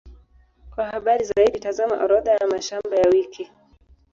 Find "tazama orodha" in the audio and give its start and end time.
1.59-2.31